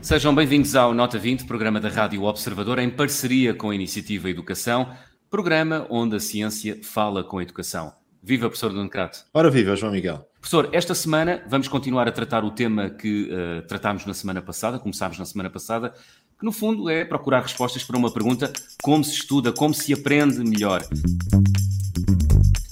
Sejam 0.00 0.34
bem-vindos 0.34 0.76
ao 0.76 0.94
Nota 0.94 1.18
20, 1.18 1.44
programa 1.44 1.80
da 1.80 1.88
Rádio 1.88 2.22
Observador, 2.22 2.78
em 2.78 2.88
parceria 2.88 3.52
com 3.52 3.70
a 3.70 3.74
Iniciativa 3.74 4.30
Educação, 4.30 4.92
programa 5.28 5.86
onde 5.90 6.14
a 6.14 6.20
ciência 6.20 6.78
fala 6.84 7.24
com 7.24 7.38
a 7.38 7.42
educação. 7.42 7.99
Viva, 8.22 8.48
professor 8.48 8.70
Nuno 8.72 8.90
Crato. 8.90 9.24
Ora 9.32 9.50
viva, 9.50 9.74
João 9.74 9.92
Miguel. 9.92 10.28
Professor, 10.34 10.68
esta 10.72 10.94
semana 10.94 11.42
vamos 11.48 11.68
continuar 11.68 12.06
a 12.06 12.12
tratar 12.12 12.44
o 12.44 12.50
tema 12.50 12.90
que 12.90 13.30
uh, 13.32 13.66
tratámos 13.66 14.04
na 14.04 14.12
semana 14.12 14.42
passada, 14.42 14.78
começámos 14.78 15.18
na 15.18 15.24
semana 15.24 15.48
passada, 15.48 15.94
que 16.38 16.44
no 16.44 16.52
fundo 16.52 16.90
é 16.90 17.02
procurar 17.02 17.40
respostas 17.40 17.82
para 17.82 17.96
uma 17.96 18.12
pergunta: 18.12 18.52
como 18.82 19.02
se 19.02 19.12
estuda, 19.12 19.52
como 19.52 19.72
se 19.72 19.94
aprende 19.94 20.38
melhor. 20.44 20.82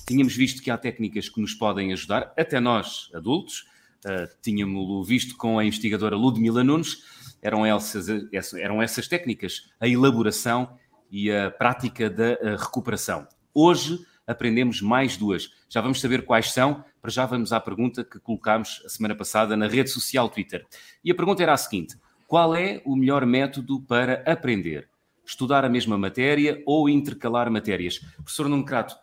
Tínhamos 0.06 0.36
visto 0.36 0.62
que 0.62 0.70
há 0.70 0.76
técnicas 0.76 1.30
que 1.30 1.40
nos 1.40 1.54
podem 1.54 1.92
ajudar, 1.94 2.32
até 2.36 2.60
nós, 2.60 3.10
adultos. 3.14 3.66
Uh, 4.04 4.28
tínhamos 4.42 5.08
visto 5.08 5.34
com 5.36 5.58
a 5.58 5.64
investigadora 5.64 6.14
Ludmila 6.14 6.62
Nunes, 6.62 6.98
eram 7.40 7.64
essas, 7.64 8.06
eram 8.54 8.82
essas 8.82 9.08
técnicas, 9.08 9.70
a 9.80 9.88
elaboração 9.88 10.76
e 11.10 11.30
a 11.30 11.50
prática 11.50 12.10
da 12.10 12.32
eh, 12.32 12.56
recuperação. 12.58 13.26
Hoje 13.54 13.98
aprendemos 14.28 14.82
mais 14.82 15.16
duas. 15.16 15.50
Já 15.70 15.80
vamos 15.80 16.00
saber 16.00 16.24
quais 16.24 16.52
são, 16.52 16.84
para 17.00 17.10
já 17.10 17.24
vamos 17.24 17.52
à 17.52 17.58
pergunta 17.58 18.04
que 18.04 18.20
colocámos 18.20 18.82
a 18.84 18.88
semana 18.90 19.14
passada 19.14 19.56
na 19.56 19.66
rede 19.66 19.88
social 19.88 20.28
Twitter. 20.28 20.66
E 21.02 21.10
a 21.10 21.14
pergunta 21.14 21.42
era 21.42 21.54
a 21.54 21.56
seguinte: 21.56 21.96
qual 22.26 22.54
é 22.54 22.82
o 22.84 22.94
melhor 22.94 23.24
método 23.24 23.80
para 23.80 24.22
aprender? 24.30 24.88
Estudar 25.24 25.64
a 25.64 25.68
mesma 25.68 25.96
matéria 25.96 26.62
ou 26.66 26.88
intercalar 26.88 27.50
matérias? 27.50 27.98
Professor 28.16 28.48
Nuno 28.48 28.64
Crato, 28.64 28.94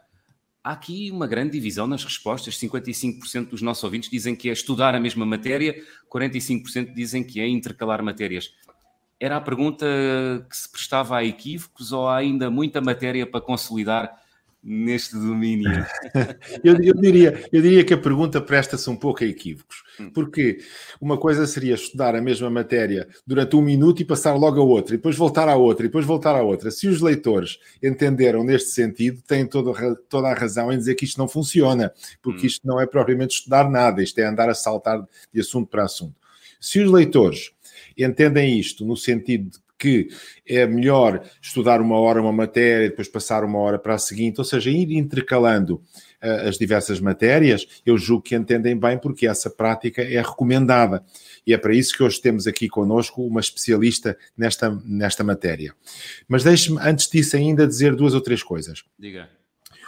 há 0.64 0.72
aqui 0.72 1.10
uma 1.12 1.28
grande 1.28 1.54
divisão 1.54 1.88
nas 1.88 2.04
respostas. 2.04 2.58
55% 2.58 3.50
dos 3.50 3.62
nossos 3.62 3.84
ouvintes 3.84 4.10
dizem 4.10 4.36
que 4.36 4.50
é 4.50 4.54
estudar 4.54 4.94
a 4.96 5.00
mesma 5.00 5.26
matéria, 5.26 5.76
45% 6.12 6.94
dizem 6.94 7.24
que 7.24 7.40
é 7.40 7.48
intercalar 7.48 8.02
matérias. 8.04 8.54
Era 9.20 9.38
a 9.38 9.42
pergunta 9.42 9.86
que 10.50 10.58
se 10.58 10.70
prestava 10.70 11.18
a 11.18 11.24
equívocos 11.24 11.92
ou 11.92 12.08
há 12.08 12.18
ainda 12.18 12.50
muita 12.52 12.82
matéria 12.82 13.26
para 13.26 13.40
consolidar 13.40 14.25
neste 14.66 15.14
domínio? 15.14 15.86
eu, 16.64 16.76
eu, 16.82 16.96
diria, 16.96 17.48
eu 17.52 17.62
diria 17.62 17.84
que 17.86 17.94
a 17.94 17.98
pergunta 17.98 18.42
presta-se 18.42 18.90
um 18.90 18.96
pouco 18.96 19.24
a 19.24 19.28
equívocos, 19.28 19.84
hum. 20.00 20.10
porque 20.10 20.58
uma 21.00 21.18
coisa 21.18 21.46
seria 21.46 21.76
estudar 21.76 22.16
a 22.16 22.22
mesma 22.22 22.50
matéria 22.50 23.08
durante 23.28 23.56
um 23.56 23.62
minuto 23.62 24.02
e 24.02 24.06
passar 24.06 24.34
logo 24.34 24.60
a 24.60 24.64
outra, 24.64 24.96
e 24.96 24.98
depois 24.98 25.16
voltar 25.16 25.48
à 25.48 25.56
outra, 25.56 25.86
e 25.86 25.90
depois 25.90 26.06
voltar 26.06 26.36
à 26.36 26.42
outra. 26.42 26.72
Se 26.72 26.88
os 26.88 27.00
leitores 27.00 27.60
entenderam 27.82 28.44
neste 28.44 28.72
sentido, 28.72 29.22
têm 29.22 29.46
toda, 29.46 29.96
toda 30.10 30.30
a 30.30 30.34
razão 30.34 30.74
em 30.74 30.78
dizer 30.78 30.96
que 30.96 31.06
isto 31.06 31.20
não 31.20 31.28
funciona, 31.28 31.94
porque 32.24 32.44
hum. 32.44 32.48
isto 32.48 32.68
não 32.68 32.82
é 32.82 32.88
propriamente 32.88 33.36
estudar 33.36 33.70
nada, 33.70 34.02
isto 34.02 34.18
é 34.18 34.26
andar 34.26 34.50
a 34.50 34.56
saltar 34.56 35.06
de 35.32 35.40
assunto 35.40 35.70
para 35.70 35.84
assunto. 35.84 36.16
Se 36.60 36.80
os 36.80 36.92
leitores 36.92 37.52
entendem 37.98 38.60
isto 38.60 38.86
no 38.86 38.98
sentido 38.98 39.52
de 39.52 39.60
que 39.78 40.08
é 40.48 40.66
melhor 40.66 41.24
estudar 41.42 41.82
uma 41.82 42.00
hora 42.00 42.22
uma 42.22 42.32
matéria, 42.32 42.90
depois 42.90 43.08
passar 43.08 43.44
uma 43.44 43.60
hora 43.60 43.78
para 43.78 43.96
a 43.96 43.98
seguinte, 43.98 44.40
ou 44.40 44.46
seja, 44.46 44.70
ir 44.70 44.92
intercalando 44.94 45.76
uh, 46.24 46.48
as 46.48 46.58
diversas 46.58 47.00
matérias, 47.00 47.68
eu 47.86 47.98
julgo 47.98 48.24
que 48.24 48.36
entendem 48.36 48.78
bem 48.78 48.98
porque 48.98 49.28
essa 49.28 49.50
prática 49.50 50.02
é 50.02 50.22
recomendada. 50.22 51.04
E 51.46 51.54
é 51.54 51.58
para 51.58 51.74
isso 51.74 51.96
que 51.96 52.04
hoje 52.04 52.22
temos 52.22 52.48
aqui 52.48 52.68
conosco 52.68 53.26
uma 53.26 53.40
especialista 53.40 54.18
nesta, 54.36 54.72
nesta 54.86 55.24
matéria. 55.24 55.74
Mas 56.28 56.44
deixe-me, 56.44 56.80
antes 56.82 57.10
disso, 57.10 57.36
ainda 57.36 57.68
dizer 57.68 57.96
duas 57.96 58.14
ou 58.14 58.22
três 58.22 58.42
coisas. 58.42 58.84
Diga. 58.98 59.30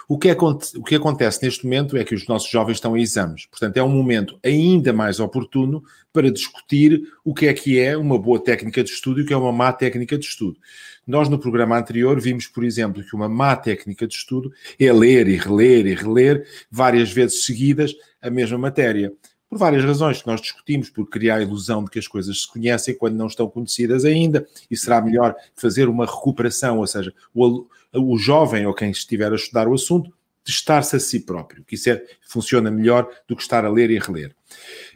O 0.10 0.18
que, 0.18 0.32
o 0.32 0.84
que 0.84 0.96
acontece 0.96 1.44
neste 1.44 1.66
momento 1.66 1.98
é 1.98 2.04
que 2.04 2.16
os 2.16 2.26
nossos 2.28 2.50
jovens 2.50 2.76
estão 2.76 2.96
em 2.96 3.02
exames. 3.02 3.46
Portanto, 3.48 3.76
é 3.76 3.84
um 3.84 3.90
momento 3.90 4.40
ainda 4.42 4.94
mais 4.94 5.20
oportuno 5.20 5.84
para 6.14 6.32
discutir 6.32 7.12
o 7.26 7.34
que 7.34 7.48
é 7.48 7.54
que 7.54 7.78
é 7.78 7.98
uma 7.98 8.18
boa 8.18 8.42
técnica 8.42 8.82
de 8.82 8.90
estudo 8.90 9.20
e 9.20 9.24
o 9.24 9.26
que 9.26 9.34
é 9.34 9.38
uma 9.38 9.52
má 9.52 9.74
técnica 9.74 10.18
de 10.18 10.26
estudo. 10.26 10.58
Nós, 11.06 11.28
no 11.28 11.38
programa 11.38 11.78
anterior, 11.78 12.20
vimos, 12.22 12.48
por 12.48 12.64
exemplo, 12.64 13.04
que 13.04 13.16
uma 13.16 13.28
má 13.28 13.54
técnica 13.58 14.08
de 14.08 14.14
estudo 14.14 14.50
é 14.80 14.92
ler 14.94 15.28
e 15.28 15.36
reler 15.36 15.86
e 15.86 15.94
reler 15.94 16.48
várias 16.72 17.12
vezes 17.12 17.44
seguidas 17.44 17.94
a 18.22 18.30
mesma 18.30 18.58
matéria 18.58 19.12
por 19.50 19.58
várias 19.58 19.84
razões 19.84 20.22
que 20.22 20.28
nós 20.28 20.42
discutimos, 20.42 20.90
por 20.90 21.08
criar 21.08 21.38
a 21.38 21.42
ilusão 21.42 21.84
de 21.84 21.90
que 21.90 22.00
as 22.00 22.08
coisas 22.08 22.42
se 22.42 22.48
conhecem 22.48 22.98
quando 22.98 23.16
não 23.16 23.28
estão 23.28 23.50
conhecidas 23.50 24.04
ainda, 24.04 24.46
e 24.70 24.76
será 24.76 25.02
melhor 25.02 25.36
fazer 25.56 25.88
uma 25.88 26.06
recuperação, 26.06 26.80
ou 26.80 26.88
seja, 26.88 27.14
o, 27.34 27.66
o 27.94 28.18
jovem 28.18 28.66
ou 28.66 28.74
quem 28.74 28.92
estiver 28.92 29.32
a 29.32 29.36
estudar 29.36 29.68
o 29.68 29.74
assunto, 29.74 30.12
testar-se 30.48 30.96
a 30.96 31.00
si 31.00 31.20
próprio, 31.20 31.62
que 31.66 31.76
isso 31.76 31.90
é, 31.90 32.02
funciona 32.22 32.72
melhor 32.72 33.10
do 33.28 33.36
que 33.36 33.42
estar 33.42 33.66
a 33.66 33.70
ler 33.70 33.92
e 33.92 34.00
reler. 34.00 34.34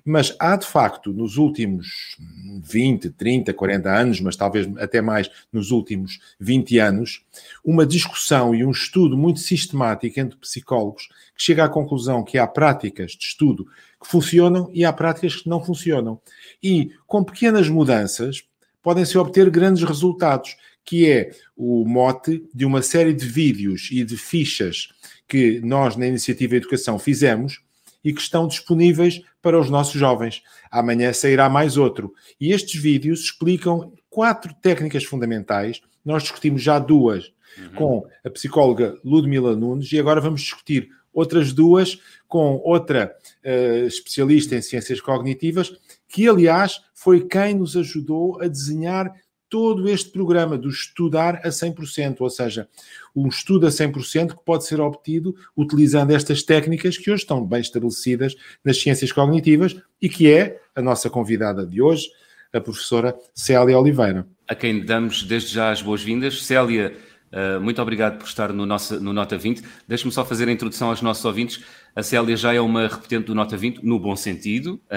Mas 0.06 0.34
há 0.40 0.56
de 0.56 0.66
facto, 0.66 1.12
nos 1.12 1.36
últimos 1.36 2.16
20, 2.64 3.10
30, 3.10 3.54
40 3.54 3.90
anos, 3.90 4.22
mas 4.22 4.38
talvez 4.38 4.66
até 4.78 5.02
mais 5.02 5.30
nos 5.52 5.72
últimos 5.72 6.22
20 6.40 6.80
anos, 6.80 7.26
uma 7.66 7.86
discussão 7.86 8.56
e 8.56 8.64
um 8.64 8.72
estudo 8.72 9.18
muito 9.18 9.42
sistemático 9.42 10.18
entre 10.22 10.38
psicólogos 10.38 11.10
que 11.36 11.44
chega 11.44 11.66
à 11.66 11.70
conclusão 11.70 12.24
que 12.24 12.38
há 12.38 12.48
práticas 12.48 13.12
de 13.12 13.26
estudo 13.26 13.68
que 14.02 14.08
funcionam 14.08 14.70
e 14.74 14.86
há 14.86 14.94
práticas 14.94 15.36
que 15.36 15.50
não 15.50 15.62
funcionam. 15.62 16.18
E 16.64 16.92
com 17.06 17.26
pequenas 17.26 17.68
mudanças 17.68 18.42
podem-se 18.82 19.18
obter 19.18 19.50
grandes 19.50 19.84
resultados, 19.84 20.56
que 20.84 21.10
é 21.10 21.32
o 21.56 21.86
mote 21.86 22.44
de 22.54 22.66
uma 22.66 22.82
série 22.82 23.14
de 23.14 23.26
vídeos 23.26 23.90
e 23.92 24.04
de 24.04 24.18
fichas 24.18 24.90
que 25.28 25.62
nós 25.62 25.96
na 25.96 26.08
Iniciativa 26.08 26.56
Educação 26.56 27.00
fizemos 27.00 27.62
e 28.04 28.14
que 28.14 28.22
estão 28.22 28.48
disponíveis 28.48 29.22
para 29.42 29.60
os 29.60 29.70
nossos 29.70 30.00
jovens. 30.00 30.42
Amanhã 30.70 31.14
sairá 31.14 31.50
mais 31.50 31.78
outro. 31.78 32.14
E 32.40 32.52
estes 32.52 32.82
vídeos 32.82 33.22
explicam 33.22 33.94
quatro 34.10 34.54
técnicas 34.56 35.04
fundamentais. 35.04 35.82
Nós 36.04 36.24
discutimos 36.24 36.62
já 36.62 36.80
duas 36.80 37.32
uhum. 37.58 37.74
com 37.76 38.08
a 38.26 38.30
psicóloga 38.30 38.98
Ludmila 39.04 39.56
Nunes 39.56 39.92
e 39.92 40.00
agora 40.00 40.20
vamos 40.20 40.42
discutir 40.42 40.90
outras 41.14 41.54
duas 41.54 42.00
com 42.28 42.62
outra 42.64 43.16
uh, 43.46 43.86
especialista 43.86 44.56
em 44.56 44.62
ciências 44.62 45.02
cognitivas, 45.02 45.72
que 46.08 46.28
aliás 46.28 46.82
foi 46.94 47.28
quem 47.28 47.56
nos 47.56 47.76
ajudou 47.76 48.42
a 48.42 48.48
desenhar 48.48 49.12
todo 49.52 49.90
este 49.90 50.10
programa 50.10 50.58
do 50.58 50.70
estudar 50.70 51.42
a 51.44 51.50
100%, 51.50 52.22
ou 52.22 52.30
seja, 52.30 52.70
um 53.14 53.28
estudo 53.28 53.68
a 53.68 53.70
100% 53.70 54.30
que 54.38 54.46
pode 54.46 54.66
ser 54.66 54.80
obtido 54.80 55.36
utilizando 55.56 56.12
estas 56.12 56.42
técnicas 56.42 56.98
que 56.98 57.12
hoje 57.12 57.24
estão 57.24 57.46
bem 57.46 57.60
estabelecidas 57.60 58.34
nas 58.64 58.82
ciências 58.82 59.12
cognitivas 59.12 59.76
e 60.02 60.08
que 60.08 60.32
é 60.32 60.62
a 60.74 60.82
nossa 60.82 61.10
convidada 61.10 61.66
de 61.66 61.82
hoje, 61.82 62.08
a 62.54 62.62
professora 62.62 63.14
Célia 63.36 63.78
Oliveira. 63.78 64.26
A 64.48 64.56
quem 64.56 64.86
damos 64.86 65.24
desde 65.24 65.54
já 65.54 65.70
as 65.70 65.82
boas-vindas. 65.82 66.44
Célia, 66.46 66.96
Uh, 67.32 67.62
muito 67.62 67.82
obrigado 67.82 68.18
por 68.18 68.26
estar 68.26 68.52
no, 68.52 68.66
nosso, 68.66 69.00
no 69.00 69.14
Nota 69.14 69.38
20. 69.38 69.64
Deixe-me 69.88 70.12
só 70.12 70.26
fazer 70.26 70.50
a 70.50 70.52
introdução 70.52 70.90
aos 70.90 71.02
nossos 71.02 71.24
ouvintes. 71.24 71.64
A 71.96 72.04
Célia 72.04 72.36
já 72.36 72.54
é 72.54 72.60
uma 72.60 72.88
repetente 72.88 73.28
do 73.28 73.36
Nota 73.36 73.56
20, 73.56 73.84
no 73.84 74.00
bom 74.00 74.16
sentido. 74.16 74.80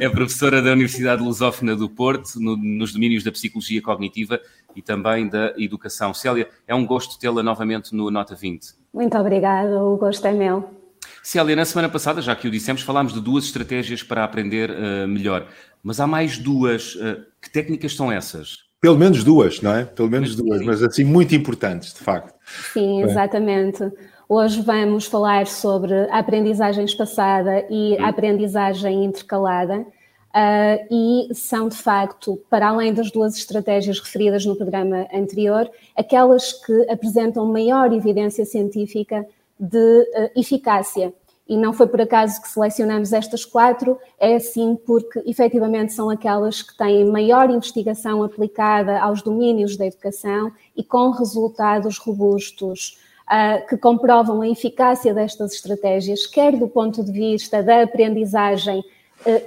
é 0.00 0.08
professora 0.08 0.62
da 0.62 0.72
Universidade 0.72 1.22
Lusófona 1.22 1.74
do 1.74 1.88
Porto, 1.88 2.40
no, 2.40 2.56
nos 2.56 2.92
domínios 2.92 3.24
da 3.24 3.32
Psicologia 3.32 3.82
Cognitiva 3.82 4.40
e 4.74 4.82
também 4.82 5.28
da 5.28 5.52
Educação. 5.58 6.14
Célia, 6.14 6.48
é 6.66 6.74
um 6.74 6.86
gosto 6.86 7.18
tê-la 7.18 7.42
novamente 7.42 7.94
no 7.94 8.10
Nota 8.10 8.34
20. 8.34 8.74
Muito 8.94 9.18
obrigada, 9.18 9.82
o 9.82 9.96
gosto 9.96 10.24
é 10.26 10.32
meu. 10.32 10.76
Célia, 11.22 11.56
na 11.56 11.64
semana 11.64 11.88
passada, 11.88 12.22
já 12.22 12.36
que 12.36 12.46
o 12.46 12.50
dissemos, 12.50 12.82
falámos 12.82 13.12
de 13.12 13.20
duas 13.20 13.44
estratégias 13.44 14.02
para 14.02 14.22
aprender 14.22 14.70
uh, 14.70 15.08
melhor. 15.08 15.48
Mas 15.82 15.98
há 15.98 16.06
mais 16.06 16.38
duas. 16.38 16.94
Uh, 16.94 17.24
que 17.42 17.50
técnicas 17.50 17.94
são 17.94 18.12
essas? 18.12 18.65
Pelo 18.80 18.96
menos 18.96 19.24
duas, 19.24 19.60
não 19.62 19.74
é? 19.74 19.84
Pelo 19.84 20.08
menos 20.08 20.36
duas, 20.36 20.64
mas 20.64 20.82
assim 20.82 21.04
muito 21.04 21.34
importantes, 21.34 21.94
de 21.94 22.00
facto. 22.00 22.34
Sim, 22.72 23.02
exatamente. 23.02 23.82
Hoje 24.28 24.60
vamos 24.60 25.06
falar 25.06 25.46
sobre 25.46 25.94
a 26.10 26.18
aprendizagem 26.18 26.84
espaçada 26.84 27.64
e 27.70 27.96
a 27.98 28.08
aprendizagem 28.08 29.04
intercalada. 29.04 29.86
Uh, 30.36 31.28
e 31.30 31.34
são, 31.34 31.66
de 31.66 31.76
facto, 31.76 32.38
para 32.50 32.68
além 32.68 32.92
das 32.92 33.10
duas 33.10 33.36
estratégias 33.36 33.98
referidas 33.98 34.44
no 34.44 34.54
programa 34.54 35.06
anterior, 35.14 35.70
aquelas 35.96 36.52
que 36.52 36.90
apresentam 36.90 37.46
maior 37.46 37.90
evidência 37.90 38.44
científica 38.44 39.26
de 39.58 39.78
uh, 39.78 40.38
eficácia 40.38 41.14
e 41.48 41.56
não 41.56 41.72
foi 41.72 41.86
por 41.86 42.00
acaso 42.00 42.40
que 42.42 42.48
selecionamos 42.48 43.12
estas 43.12 43.44
quatro, 43.44 43.98
é 44.18 44.34
assim 44.34 44.76
porque 44.86 45.22
efetivamente 45.24 45.92
são 45.92 46.10
aquelas 46.10 46.62
que 46.62 46.76
têm 46.76 47.04
maior 47.04 47.50
investigação 47.50 48.22
aplicada 48.22 49.00
aos 49.00 49.22
domínios 49.22 49.76
da 49.76 49.86
educação 49.86 50.52
e 50.76 50.82
com 50.82 51.10
resultados 51.10 51.98
robustos. 51.98 52.98
Uh, 53.26 53.66
que 53.66 53.76
comprovam 53.76 54.40
a 54.40 54.48
eficácia 54.48 55.12
destas 55.12 55.52
estratégias, 55.52 56.28
quer 56.28 56.56
do 56.56 56.68
ponto 56.68 57.02
de 57.02 57.10
vista 57.10 57.60
da 57.60 57.82
aprendizagem 57.82 58.84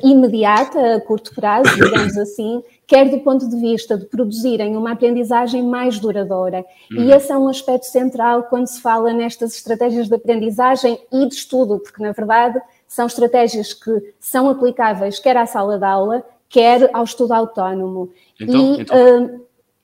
imediata, 0.03 0.95
a 0.95 1.01
curto 1.01 1.33
prazo, 1.33 1.73
digamos 1.75 2.17
assim, 2.17 2.63
quer 2.89 3.07
do 3.07 3.19
ponto 3.19 3.47
de 3.47 3.55
vista 3.55 3.95
de 3.95 4.05
produzirem 4.07 4.75
uma 4.75 4.93
aprendizagem 4.93 5.61
mais 5.61 5.99
duradoura. 5.99 6.65
Uhum. 6.91 7.03
E 7.03 7.11
esse 7.11 7.31
é 7.31 7.37
um 7.37 7.47
aspecto 7.47 7.85
central 7.85 8.43
quando 8.49 8.65
se 8.65 8.81
fala 8.81 9.13
nestas 9.13 9.55
estratégias 9.55 10.07
de 10.07 10.15
aprendizagem 10.15 10.99
e 11.13 11.27
de 11.27 11.35
estudo, 11.35 11.77
porque, 11.77 12.01
na 12.01 12.11
verdade, 12.13 12.59
são 12.87 13.05
estratégias 13.05 13.75
que 13.75 13.91
são 14.19 14.49
aplicáveis 14.49 15.19
quer 15.19 15.37
à 15.37 15.45
sala 15.45 15.77
de 15.77 15.85
aula, 15.85 16.25
quer 16.49 16.89
ao 16.91 17.03
estudo 17.03 17.31
autónomo. 17.31 18.09
Então, 18.41 18.75
e, 18.75 18.81
então... 18.81 19.23
Uh, 19.23 19.41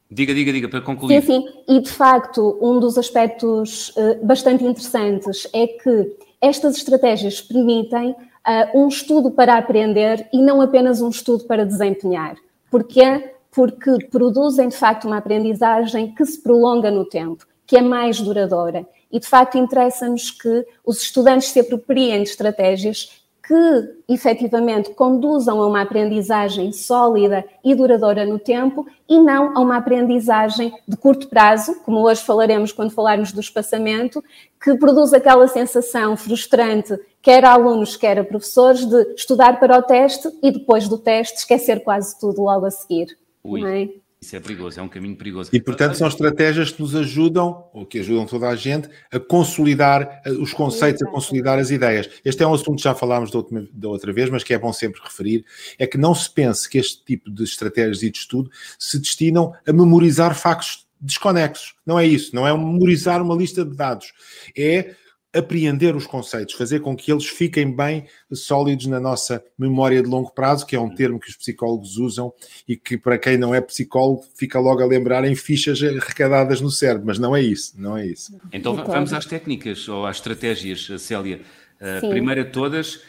diga, 0.10 0.34
diga, 0.34 0.52
diga, 0.52 0.68
para 0.68 0.82
concluir. 0.82 1.22
Sim, 1.22 1.28
sim. 1.28 1.48
E, 1.68 1.80
de 1.80 1.92
facto, 1.92 2.58
um 2.60 2.80
dos 2.80 2.98
aspectos 2.98 3.90
uh, 3.90 4.26
bastante 4.26 4.64
interessantes 4.64 5.48
é 5.54 5.68
que 5.68 6.18
estas 6.42 6.76
estratégias 6.78 7.40
permitem 7.40 8.10
uh, 8.14 8.80
um 8.80 8.88
estudo 8.88 9.30
para 9.30 9.60
aprender 9.60 10.28
e 10.34 10.42
não 10.42 10.60
apenas 10.60 11.04
um 11.04 11.10
estudo 11.10 11.44
para 11.44 11.64
desempenhar. 11.64 12.36
Porquê? 12.76 13.32
Porque 13.52 14.06
produzem, 14.12 14.68
de 14.68 14.76
facto, 14.76 15.06
uma 15.06 15.20
aprendizagem 15.20 16.14
que 16.14 16.26
se 16.26 16.44
prolonga 16.44 16.92
no 16.92 17.06
tempo, 17.06 17.46
que 17.66 17.78
é 17.78 17.82
mais 17.82 18.20
duradoura. 18.20 18.86
E, 19.10 19.18
de 19.18 19.26
facto, 19.26 19.58
interessa-nos 19.58 20.30
que 20.30 20.68
os 20.86 21.02
estudantes 21.02 21.48
se 21.48 21.62
apropriem 21.62 22.22
de 22.22 22.32
estratégias 22.32 23.24
que 23.48 24.14
efetivamente 24.14 24.90
conduzam 24.90 25.62
a 25.62 25.68
uma 25.68 25.84
aprendizagem 25.84 26.74
sólida 26.74 27.46
e 27.64 27.74
duradoura 27.74 28.26
no 28.26 28.40
tempo 28.40 28.86
e 29.08 29.20
não 29.20 29.56
a 29.56 29.62
uma 29.62 29.78
aprendizagem 29.78 30.74
de 30.86 30.98
curto 30.98 31.30
prazo, 31.30 31.76
como 31.86 32.02
hoje 32.02 32.24
falaremos 32.24 32.74
quando 32.74 32.92
falarmos 32.92 33.32
do 33.32 33.40
espaçamento, 33.40 34.22
que 34.62 34.76
produz 34.76 35.14
aquela 35.14 35.48
sensação 35.48 36.18
frustrante, 36.18 37.00
quer 37.26 37.44
a 37.44 37.54
alunos, 37.54 37.98
quer 37.98 38.20
a 38.20 38.24
professores, 38.24 38.86
de 38.86 39.16
estudar 39.16 39.60
para 39.60 39.80
o 39.80 39.82
teste 39.82 40.30
e 40.44 40.52
depois 40.52 40.88
do 40.88 41.00
teste 41.00 41.40
esquecer 41.40 41.84
quase 41.84 42.18
tudo 42.20 42.44
logo 42.44 42.68
a 42.68 42.72
seguir. 42.72 43.18
Ui. 43.44 43.64
É? 43.66 43.90
Isso 44.22 44.36
é 44.36 44.40
perigoso, 44.40 44.80
é 44.80 44.84
um 44.84 44.88
caminho 44.88 45.16
perigoso. 45.16 45.50
E, 45.52 45.60
portanto, 45.60 45.96
são 45.96 46.08
estratégias 46.08 46.72
que 46.72 46.82
nos 46.82 46.96
ajudam, 46.96 47.66
ou 47.74 47.84
que 47.86 48.00
ajudam 48.00 48.28
toda 48.28 48.48
a 48.48 48.56
gente, 48.56 48.88
a 49.12 49.20
consolidar 49.20 50.22
eh, 50.24 50.32
os 50.32 50.54
conceitos, 50.54 51.02
a 51.02 51.10
consolidar 51.10 51.58
as 51.58 51.72
ideias. 51.72 52.10
Este 52.24 52.44
é 52.44 52.48
um 52.48 52.54
assunto 52.54 52.78
que 52.78 52.84
já 52.84 52.94
falámos 52.94 53.32
da, 53.32 53.40
outra, 53.40 53.68
da 53.74 53.90
outra 53.90 54.14
vez, 54.14 54.30
mas 54.30 54.44
que 54.44 54.54
é 54.54 54.60
bom 54.60 54.72
sempre 54.72 55.02
referir, 55.04 55.46
é 55.80 55.88
que 55.88 55.98
não 55.98 56.14
se 56.14 56.30
pense 56.30 56.70
que 56.70 56.78
este 56.78 57.04
tipo 57.04 57.30
de 57.30 57.44
estratégias 57.44 58.04
e 58.04 58.10
de 58.10 58.18
estudo 58.20 58.52
se 58.80 59.00
destinam 59.00 59.52
a 59.68 59.74
memorizar 59.74 60.36
factos 60.36 60.88
desconexos. 61.02 61.76
Não 61.86 62.00
é 62.00 62.06
isso, 62.06 62.36
não 62.36 62.48
é 62.48 62.54
memorizar 62.56 63.22
uma 63.22 63.36
lista 63.36 63.66
de 63.66 63.76
dados. 63.76 64.14
É 64.58 64.96
apreender 65.36 65.96
os 65.96 66.08
conceitos, 66.08 66.56
fazer 66.56 66.80
com 66.80 66.96
que 66.96 67.12
eles 67.12 67.26
fiquem 67.26 67.70
bem 67.70 68.06
sólidos 68.32 68.88
na 68.88 69.00
nossa 69.00 69.44
memória 69.58 70.02
de 70.02 70.08
longo 70.08 70.32
prazo, 70.32 70.66
que 70.66 70.76
é 70.76 70.80
um 70.80 70.94
termo 70.94 71.20
que 71.20 71.30
os 71.30 71.36
psicólogos 71.36 71.98
usam 71.98 72.34
e 72.68 72.78
que, 72.78 72.98
para 72.98 73.18
quem 73.18 73.38
não 73.38 73.54
é 73.54 73.60
psicólogo, 73.60 74.24
fica 74.36 74.60
logo 74.60 74.82
a 74.82 74.86
lembrar 74.86 75.26
em 75.26 75.36
fichas 75.36 75.82
recadadas 75.82 76.62
no 76.62 76.72
cérebro, 76.72 77.06
mas 77.06 77.20
não 77.20 77.36
é 77.36 77.42
isso, 77.42 77.74
não 77.78 77.98
é 77.98 78.06
isso. 78.06 78.38
Então 78.54 78.76
vamos 78.76 79.12
às 79.12 79.26
técnicas 79.26 79.88
ou 79.90 80.06
às 80.06 80.18
estratégias, 80.18 80.90
Célia. 81.02 81.42
A 81.80 82.08
primeira 82.08 82.46
de 82.46 82.52
todas 82.52 82.96
uh, 82.96 83.02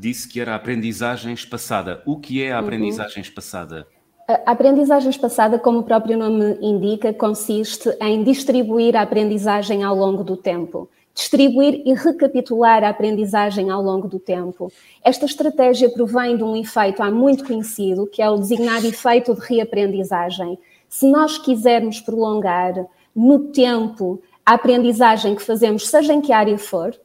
disse 0.00 0.26
que 0.26 0.40
era 0.40 0.52
a 0.52 0.56
aprendizagem 0.56 1.34
espaçada. 1.34 2.02
O 2.06 2.18
que 2.18 2.42
é 2.42 2.52
a 2.52 2.58
uhum. 2.58 2.64
aprendizagem 2.64 3.16
uhum. 3.18 3.22
espaçada? 3.22 3.86
A 4.28 4.52
aprendizagem 4.52 5.10
espaçada, 5.10 5.58
como 5.58 5.80
o 5.80 5.82
próprio 5.82 6.16
nome 6.16 6.56
indica, 6.62 7.12
consiste 7.12 7.90
em 8.00 8.22
distribuir 8.22 8.96
a 8.96 9.02
aprendizagem 9.02 9.82
ao 9.82 9.94
longo 9.94 10.24
do 10.24 10.36
tempo 10.36 10.88
distribuir 11.14 11.82
e 11.84 11.94
recapitular 11.94 12.82
a 12.82 12.88
aprendizagem 12.88 13.70
ao 13.70 13.82
longo 13.82 14.08
do 14.08 14.18
tempo. 14.18 14.72
Esta 15.04 15.26
estratégia 15.26 15.90
provém 15.90 16.36
de 16.36 16.42
um 16.42 16.56
efeito 16.56 17.02
há 17.02 17.10
muito 17.10 17.44
conhecido, 17.44 18.06
que 18.06 18.22
é 18.22 18.30
o 18.30 18.38
designado 18.38 18.86
efeito 18.86 19.34
de 19.34 19.40
reaprendizagem. 19.40 20.58
Se 20.88 21.10
nós 21.10 21.38
quisermos 21.38 22.00
prolongar 22.00 22.86
no 23.14 23.50
tempo 23.50 24.22
a 24.44 24.54
aprendizagem 24.54 25.34
que 25.34 25.42
fazemos, 25.42 25.88
seja 25.88 26.12
em 26.12 26.20
que 26.20 26.32
área 26.32 26.58
for, 26.58 26.98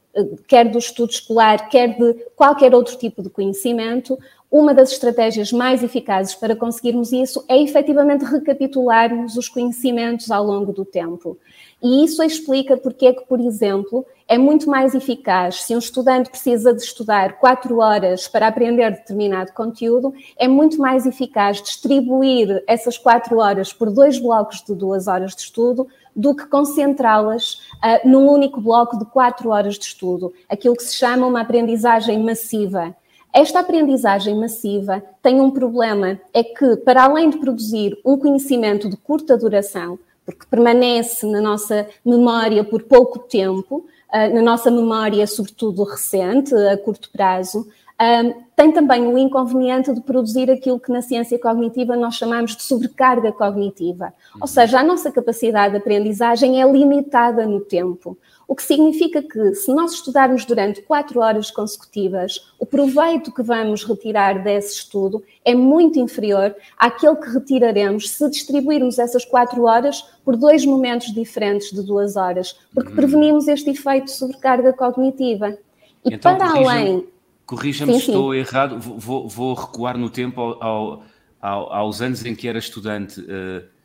quer 0.47 0.69
do 0.69 0.77
estudo 0.77 1.11
escolar, 1.11 1.69
quer 1.69 1.97
de 1.97 2.13
qualquer 2.35 2.73
outro 2.73 2.97
tipo 2.97 3.21
de 3.21 3.29
conhecimento, 3.29 4.17
uma 4.49 4.73
das 4.73 4.91
estratégias 4.91 5.51
mais 5.51 5.83
eficazes 5.83 6.33
para 6.33 6.55
conseguirmos 6.55 7.11
isso 7.11 7.43
é 7.47 7.61
efetivamente 7.61 8.23
recapitularmos 8.23 9.35
os 9.35 9.49
conhecimentos 9.49 10.31
ao 10.31 10.43
longo 10.43 10.71
do 10.71 10.85
tempo. 10.85 11.37
E 11.81 12.03
isso 12.03 12.23
explica 12.23 12.75
porque 12.75 13.05
é 13.05 13.13
que, 13.13 13.25
por 13.25 13.39
exemplo, 13.39 14.05
é 14.27 14.37
muito 14.37 14.69
mais 14.69 14.95
eficaz 14.95 15.63
se 15.63 15.75
um 15.75 15.79
estudante 15.79 16.29
precisa 16.29 16.73
de 16.73 16.81
estudar 16.81 17.39
quatro 17.39 17.79
horas 17.79 18.27
para 18.27 18.47
aprender 18.47 18.91
determinado 18.91 19.53
conteúdo, 19.53 20.13
é 20.37 20.47
muito 20.47 20.79
mais 20.79 21.05
eficaz 21.05 21.61
distribuir 21.61 22.63
essas 22.67 22.97
quatro 22.97 23.37
horas 23.37 23.71
por 23.71 23.91
dois 23.91 24.19
blocos 24.19 24.63
de 24.63 24.73
duas 24.73 25.07
horas 25.07 25.35
de 25.35 25.43
estudo 25.43 25.87
do 26.15 26.35
que 26.35 26.47
concentrá-las 26.47 27.53
uh, 27.75 28.07
num 28.07 28.27
único 28.27 28.59
bloco 28.59 28.97
de 28.97 29.05
quatro 29.05 29.51
horas 29.51 29.75
de 29.75 29.85
estudo, 29.85 30.33
aquilo 30.49 30.75
que 30.75 30.83
se 30.83 30.95
chama 30.95 31.27
uma 31.27 31.41
aprendizagem 31.41 32.21
massiva. 32.23 32.95
Esta 33.31 33.59
aprendizagem 33.59 34.35
massiva 34.35 35.03
tem 35.21 35.39
um 35.39 35.51
problema, 35.51 36.19
é 36.33 36.43
que, 36.43 36.75
para 36.77 37.03
além 37.03 37.29
de 37.29 37.37
produzir 37.37 37.95
um 38.03 38.17
conhecimento 38.17 38.89
de 38.89 38.97
curta 38.97 39.37
duração, 39.37 39.99
porque 40.27 40.45
permanece 40.45 41.25
na 41.25 41.39
nossa 41.39 41.87
memória 42.05 42.61
por 42.61 42.83
pouco 42.83 43.17
tempo, 43.17 43.85
ah, 44.11 44.27
na 44.27 44.41
nossa 44.41 44.69
memória, 44.69 45.25
sobretudo 45.25 45.85
recente, 45.85 46.53
a 46.53 46.77
curto 46.77 47.09
prazo, 47.09 47.65
ah, 47.99 48.33
tem 48.55 48.71
também 48.71 49.07
o 49.07 49.17
inconveniente 49.17 49.91
de 49.91 50.01
produzir 50.01 50.51
aquilo 50.51 50.79
que 50.79 50.91
na 50.91 51.01
ciência 51.01 51.37
cognitiva 51.39 51.95
nós 51.95 52.15
chamamos 52.15 52.55
de 52.55 52.63
sobrecarga 52.63 53.31
cognitiva. 53.31 54.13
Ou 54.35 54.41
uhum. 54.41 54.47
seja, 54.47 54.79
a 54.79 54.83
nossa 54.83 55.11
capacidade 55.11 55.71
de 55.71 55.77
aprendizagem 55.77 56.61
é 56.61 56.71
limitada 56.71 57.45
no 57.45 57.59
tempo. 57.59 58.17
O 58.47 58.55
que 58.55 58.63
significa 58.63 59.21
que, 59.21 59.55
se 59.55 59.73
nós 59.73 59.93
estudarmos 59.93 60.45
durante 60.45 60.81
quatro 60.81 61.19
horas 61.19 61.51
consecutivas, 61.51 62.51
o 62.59 62.65
proveito 62.65 63.31
que 63.33 63.43
vamos 63.43 63.83
retirar 63.83 64.43
desse 64.43 64.75
estudo 64.75 65.23
é 65.43 65.53
muito 65.53 65.99
inferior 65.99 66.55
àquele 66.77 67.15
que 67.15 67.29
retiraremos 67.29 68.09
se 68.11 68.29
distribuirmos 68.29 68.99
essas 68.99 69.25
quatro 69.25 69.63
horas 69.63 70.01
por 70.23 70.35
dois 70.35 70.65
momentos 70.65 71.13
diferentes 71.13 71.71
de 71.71 71.81
duas 71.81 72.15
horas, 72.15 72.57
porque 72.73 72.89
uhum. 72.89 72.95
prevenimos 72.95 73.47
este 73.47 73.71
efeito 73.71 74.05
de 74.05 74.11
sobrecarga 74.11 74.71
cognitiva. 74.71 75.57
E 76.05 76.13
então, 76.13 76.37
para 76.37 76.51
além. 76.51 77.05
Corrija-me 77.47 77.93
se 77.93 77.99
estou 77.99 78.35
errado, 78.35 78.77
vou, 78.79 79.27
vou, 79.27 79.55
recuar 79.55 79.97
no 79.97 80.09
tempo 80.09 80.39
ao, 80.39 81.03
ao, 81.41 81.73
aos 81.73 82.01
anos 82.01 82.23
em 82.23 82.35
que 82.35 82.47
era 82.47 82.59
estudante. 82.59 83.19
Uh 83.21 83.77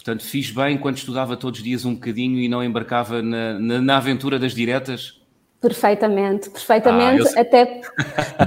Portanto, 0.00 0.24
fiz 0.24 0.50
bem 0.50 0.78
quando 0.78 0.96
estudava 0.96 1.36
todos 1.36 1.60
os 1.60 1.64
dias 1.64 1.84
um 1.84 1.92
bocadinho 1.92 2.38
e 2.38 2.48
não 2.48 2.64
embarcava 2.64 3.20
na, 3.20 3.58
na, 3.58 3.82
na 3.82 3.96
aventura 3.98 4.38
das 4.38 4.54
diretas? 4.54 5.20
Perfeitamente, 5.60 6.48
perfeitamente, 6.48 7.28
ah, 7.36 7.40
até 7.42 7.82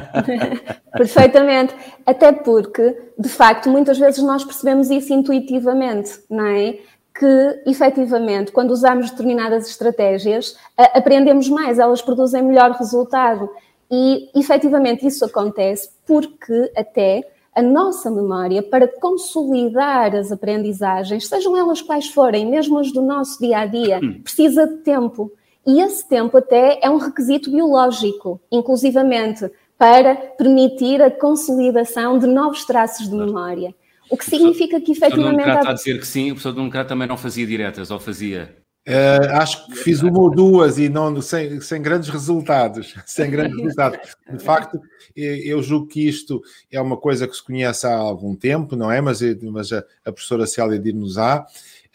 perfeitamente, 0.97 1.75
até 2.07 2.31
porque, 2.31 2.97
de 3.19 3.29
facto, 3.29 3.69
muitas 3.69 3.99
vezes 3.99 4.23
nós 4.23 4.43
percebemos 4.43 4.89
isso 4.89 5.13
intuitivamente, 5.13 6.21
não 6.27 6.47
é? 6.47 6.79
Que 7.13 7.61
efetivamente, 7.67 8.51
quando 8.51 8.71
usamos 8.71 9.11
determinadas 9.11 9.69
estratégias, 9.69 10.57
aprendemos 10.75 11.47
mais, 11.49 11.77
elas 11.77 12.01
produzem 12.01 12.41
melhor 12.41 12.71
resultado. 12.71 13.47
E 13.95 14.27
efetivamente 14.33 15.05
isso 15.05 15.23
acontece 15.23 15.87
porque 16.03 16.71
até 16.75 17.21
a 17.55 17.61
nossa 17.61 18.09
memória 18.09 18.63
para 18.63 18.87
consolidar 18.87 20.15
as 20.15 20.31
aprendizagens, 20.31 21.27
sejam 21.27 21.55
elas 21.55 21.79
quais 21.79 22.07
forem, 22.07 22.49
mesmo 22.49 22.79
as 22.79 22.91
do 22.91 23.03
nosso 23.03 23.39
dia 23.39 23.59
a 23.59 23.65
dia, 23.67 23.99
hum. 24.01 24.19
precisa 24.23 24.65
de 24.65 24.77
tempo. 24.77 25.31
E 25.63 25.79
esse 25.79 26.09
tempo 26.09 26.35
até 26.39 26.79
é 26.81 26.89
um 26.89 26.97
requisito 26.97 27.51
biológico, 27.51 28.41
inclusivamente 28.51 29.47
para 29.77 30.15
permitir 30.15 30.99
a 30.99 31.11
consolidação 31.11 32.17
de 32.17 32.25
novos 32.25 32.65
traços 32.65 33.07
de 33.07 33.15
memória. 33.15 33.75
O 34.09 34.17
que 34.17 34.25
significa 34.25 34.81
que 34.81 34.93
efetivamente. 34.93 35.33
O 35.33 35.43
professor 35.43 35.59
está 35.59 35.69
a 35.69 35.73
dizer 35.73 35.99
que 35.99 36.07
sim, 36.07 36.31
o 36.31 36.33
professor 36.33 36.53
Democrata 36.53 36.89
também 36.89 37.07
não 37.07 37.17
fazia 37.17 37.45
diretas, 37.45 37.91
ou 37.91 37.99
fazia? 37.99 38.62
Uh, 38.85 39.31
acho 39.35 39.65
que 39.67 39.75
fiz 39.77 40.03
uma 40.03 40.19
ou 40.19 40.29
duas 40.29 40.77
e 40.77 40.89
não 40.89 41.21
sem, 41.21 41.61
sem 41.61 41.81
grandes 41.81 42.09
resultados. 42.09 42.93
Sem 43.05 43.31
grandes 43.31 43.57
resultados. 43.57 43.99
De 44.29 44.43
facto, 44.43 44.79
eu 45.15 45.63
julgo 45.63 45.87
que 45.87 46.05
isto 46.05 46.41
é 46.69 46.81
uma 46.81 46.97
coisa 46.97 47.25
que 47.27 47.33
se 47.33 47.43
conhece 47.43 47.87
há 47.87 47.95
algum 47.95 48.35
tempo, 48.35 48.75
não 48.75 48.91
é? 48.91 48.99
Mas, 48.99 49.21
mas 49.43 49.71
a, 49.71 49.83
a 50.03 50.11
professora 50.11 50.45
Célia 50.45 50.77
dir-nos-á. 50.77 51.45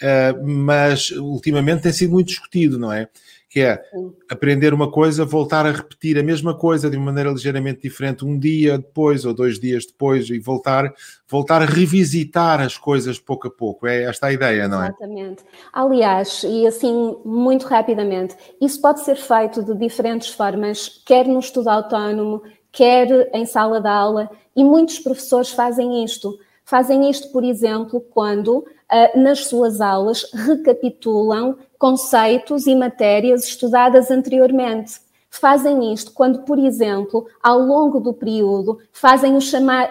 Uh, 0.01 0.47
mas 0.47 1.11
ultimamente 1.11 1.83
tem 1.83 1.93
sido 1.93 2.13
muito 2.13 2.29
discutido, 2.29 2.79
não 2.79 2.93
é? 2.93 3.09
Que 3.49 3.61
é 3.61 3.83
aprender 4.31 4.75
uma 4.75 4.91
coisa, 4.91 5.25
voltar 5.25 5.65
a 5.65 5.73
repetir 5.73 6.19
a 6.19 6.23
mesma 6.23 6.55
coisa 6.55 6.91
de 6.91 6.97
uma 6.97 7.07
maneira 7.07 7.31
ligeiramente 7.31 7.81
diferente 7.81 8.25
um 8.25 8.39
dia 8.39 8.77
depois 8.77 9.25
ou 9.25 9.33
dois 9.33 9.59
dias 9.59 9.87
depois 9.87 10.29
e 10.29 10.39
voltar, 10.39 10.93
voltar 11.27 11.63
a 11.63 11.65
revisitar 11.65 12.61
as 12.61 12.77
coisas 12.77 13.19
pouco 13.19 13.49
a 13.49 13.51
pouco. 13.51 13.87
É 13.87 14.03
esta 14.03 14.27
a 14.27 14.33
ideia, 14.33 14.69
não 14.69 14.83
é? 14.83 14.89
Exatamente. 14.89 15.45
Aliás, 15.73 16.45
e 16.45 16.67
assim 16.67 17.17
muito 17.25 17.67
rapidamente, 17.67 18.37
isso 18.61 18.81
pode 18.83 19.01
ser 19.01 19.17
feito 19.17 19.63
de 19.63 19.75
diferentes 19.75 20.29
formas, 20.29 21.03
quer 21.07 21.27
no 21.27 21.39
estudo 21.39 21.69
autónomo, 21.69 22.43
quer 22.71 23.31
em 23.33 23.47
sala 23.47 23.81
de 23.81 23.89
aula, 23.89 24.31
e 24.55 24.63
muitos 24.63 24.99
professores 24.99 25.51
fazem 25.51 26.05
isto. 26.05 26.39
Fazem 26.65 27.09
isto, 27.09 27.33
por 27.33 27.43
exemplo, 27.43 27.99
quando 28.11 28.59
uh, 28.59 29.19
nas 29.19 29.47
suas 29.47 29.81
aulas 29.81 30.31
recapitulam 30.35 31.57
conceitos 31.79 32.67
e 32.67 32.75
matérias 32.75 33.45
estudadas 33.45 34.11
anteriormente. 34.11 34.95
Fazem 35.31 35.93
isto 35.93 36.13
quando, 36.13 36.41
por 36.43 36.59
exemplo, 36.59 37.27
ao 37.43 37.61
longo 37.61 38.01
do 38.01 38.15
período, 38.15 38.79
fazem 38.93 39.37
as 39.37 39.45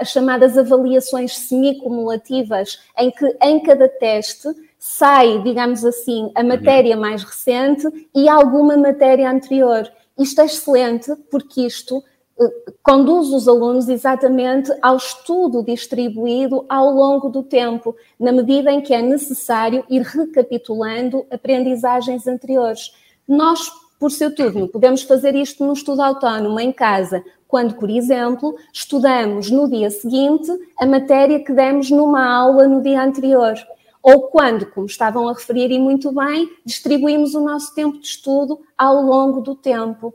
chamadas 0.09 0.57
avaliações 0.57 1.37
semicumulativas, 1.37 2.79
em 2.97 3.11
que 3.11 3.37
em 3.41 3.59
cada 3.61 3.87
teste 3.87 4.49
sai, 4.79 5.41
digamos 5.43 5.85
assim, 5.85 6.31
a 6.35 6.43
matéria 6.43 6.97
mais 6.97 7.23
recente 7.23 7.87
e 8.13 8.27
alguma 8.27 8.75
matéria 8.75 9.29
anterior. 9.29 9.89
Isto 10.17 10.41
é 10.41 10.45
excelente 10.45 11.15
porque 11.29 11.61
isto 11.61 12.03
conduz 12.83 13.29
os 13.29 13.47
alunos 13.47 13.89
exatamente 13.89 14.71
ao 14.81 14.97
estudo 14.97 15.63
distribuído 15.63 16.65
ao 16.69 16.91
longo 16.91 17.29
do 17.29 17.43
tempo, 17.43 17.95
na 18.19 18.31
medida 18.31 18.71
em 18.71 18.81
que 18.81 18.93
é 18.93 19.01
necessário 19.01 19.83
ir 19.89 20.01
recapitulando 20.01 21.25
aprendizagens 21.31 22.27
anteriores. 22.27 22.93
Nós, 23.27 23.69
por 23.99 24.11
seu 24.11 24.33
turno, 24.33 24.67
podemos 24.67 25.01
fazer 25.01 25.35
isto 25.35 25.65
no 25.65 25.73
estudo 25.73 26.01
autónomo 26.01 26.59
em 26.59 26.71
casa, 26.71 27.23
quando, 27.47 27.75
por 27.75 27.89
exemplo, 27.89 28.55
estudamos 28.71 29.49
no 29.49 29.69
dia 29.69 29.89
seguinte 29.89 30.51
a 30.77 30.85
matéria 30.85 31.43
que 31.43 31.53
demos 31.53 31.89
numa 31.89 32.25
aula 32.25 32.67
no 32.67 32.81
dia 32.81 33.01
anterior. 33.01 33.55
Ou 34.03 34.23
quando, 34.23 34.65
como 34.67 34.85
estavam 34.85 35.27
a 35.27 35.33
referir 35.33 35.71
e 35.71 35.79
muito 35.79 36.11
bem, 36.11 36.49
distribuímos 36.63 37.33
o 37.35 37.41
nosso 37.41 37.73
tempo 37.73 37.99
de 37.99 38.07
estudo 38.07 38.59
ao 38.77 39.01
longo 39.01 39.41
do 39.41 39.55
tempo. 39.55 40.13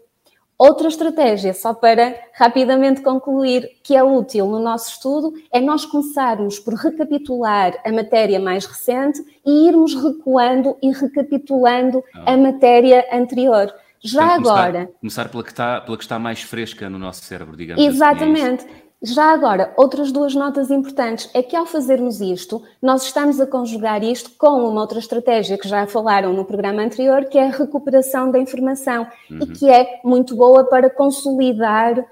Outra 0.65 0.87
estratégia, 0.87 1.53
só 1.53 1.75
para 1.75 2.15
rapidamente 2.35 3.01
concluir, 3.01 3.69
que 3.83 3.97
é 3.97 4.05
útil 4.05 4.47
no 4.47 4.61
nosso 4.61 4.91
estudo, 4.91 5.33
é 5.51 5.61
nós 5.61 5.85
começarmos 5.85 6.61
por 6.61 6.75
recapitular 6.75 7.77
a 7.85 7.91
matéria 7.91 8.39
mais 8.39 8.65
recente 8.65 9.21
e 9.45 9.67
irmos 9.67 9.93
recuando 9.93 10.77
e 10.81 10.93
recapitulando 10.93 12.05
ah. 12.15 12.35
a 12.35 12.37
matéria 12.37 13.05
anterior. 13.13 13.75
Já 14.01 14.37
começar, 14.37 14.53
agora. 14.53 14.91
Começar 15.01 15.29
pela 15.31 15.43
que, 15.43 15.51
está, 15.51 15.81
pela 15.81 15.97
que 15.97 16.05
está 16.05 16.17
mais 16.21 16.43
fresca 16.43 16.89
no 16.89 16.97
nosso 16.97 17.25
cérebro, 17.25 17.57
digamos 17.57 17.85
Exatamente. 17.85 18.65
Assim, 18.65 18.69
é 18.71 18.92
já 19.05 19.33
agora, 19.33 19.75
outras 19.77 20.13
duas 20.13 20.33
notas 20.33 20.71
importantes 20.71 21.29
é 21.35 21.43
que 21.43 21.57
ao 21.57 21.67
fazermos 21.67 22.21
isto, 22.21 22.63
nós 22.81 23.03
estamos 23.03 23.41
a 23.41 23.47
conjugar 23.47 24.05
isto 24.05 24.31
com 24.39 24.69
uma 24.69 24.81
outra 24.81 25.01
estratégia 25.01 25.59
que 25.59 25.69
já 25.69 25.85
falaram 25.89 26.33
no 26.33 26.45
programa 26.45 26.83
anterior, 26.83 27.25
que 27.25 27.37
é 27.37 27.49
a 27.49 27.51
recuperação 27.51 28.31
da 28.31 28.39
informação 28.39 29.05
uhum. 29.29 29.39
e 29.43 29.47
que 29.49 29.69
é 29.69 30.01
muito 30.05 30.37
boa 30.37 30.63
para 30.63 30.89
consolidar 30.89 31.99
uh, 31.99 32.05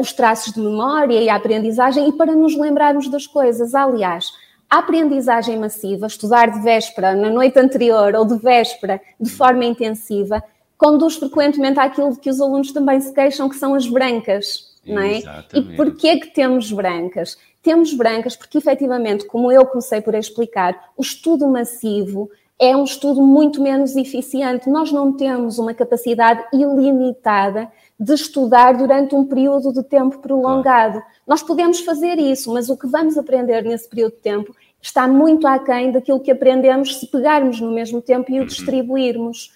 os 0.00 0.14
traços 0.14 0.54
de 0.54 0.60
memória 0.60 1.20
e 1.20 1.28
a 1.28 1.34
aprendizagem 1.34 2.08
e 2.08 2.12
para 2.12 2.34
nos 2.34 2.56
lembrarmos 2.56 3.08
das 3.08 3.26
coisas. 3.26 3.74
Aliás, 3.74 4.32
a 4.70 4.78
aprendizagem 4.78 5.58
massiva, 5.58 6.06
estudar 6.06 6.50
de 6.50 6.62
véspera, 6.62 7.14
na 7.14 7.28
noite 7.28 7.58
anterior 7.58 8.14
ou 8.14 8.24
de 8.24 8.38
véspera, 8.38 9.02
de 9.20 9.30
forma 9.30 9.66
intensiva, 9.66 10.42
conduz 10.78 11.16
frequentemente 11.16 11.78
àquilo 11.78 12.16
que 12.16 12.30
os 12.30 12.40
alunos 12.40 12.72
também 12.72 12.98
se 13.02 13.12
queixam, 13.12 13.50
que 13.50 13.56
são 13.56 13.74
as 13.74 13.86
brancas 13.86 14.71
não 14.86 15.00
é? 15.00 15.20
E 15.52 15.76
porquê 15.76 16.18
que 16.18 16.28
temos 16.28 16.72
brancas? 16.72 17.36
Temos 17.62 17.94
brancas 17.94 18.34
porque, 18.34 18.58
efetivamente, 18.58 19.26
como 19.26 19.50
eu 19.52 19.64
comecei 19.66 20.00
por 20.00 20.14
explicar, 20.14 20.90
o 20.96 21.02
estudo 21.02 21.48
massivo 21.48 22.30
é 22.58 22.76
um 22.76 22.84
estudo 22.84 23.22
muito 23.22 23.60
menos 23.60 23.96
eficiente. 23.96 24.68
Nós 24.68 24.92
não 24.92 25.12
temos 25.12 25.58
uma 25.58 25.74
capacidade 25.74 26.44
ilimitada 26.52 27.70
de 27.98 28.14
estudar 28.14 28.76
durante 28.76 29.14
um 29.14 29.24
período 29.24 29.72
de 29.72 29.82
tempo 29.82 30.18
prolongado. 30.18 31.00
Claro. 31.00 31.06
Nós 31.26 31.42
podemos 31.42 31.80
fazer 31.80 32.18
isso, 32.18 32.52
mas 32.52 32.68
o 32.68 32.76
que 32.76 32.86
vamos 32.86 33.16
aprender 33.16 33.62
nesse 33.62 33.88
período 33.88 34.14
de 34.14 34.20
tempo 34.20 34.54
está 34.80 35.06
muito 35.06 35.46
aquém 35.46 35.92
daquilo 35.92 36.20
que 36.20 36.30
aprendemos 36.30 36.98
se 36.98 37.06
pegarmos 37.06 37.60
no 37.60 37.72
mesmo 37.72 38.02
tempo 38.02 38.30
e 38.30 38.38
o 38.38 38.40
uhum. 38.40 38.46
distribuirmos. 38.46 39.52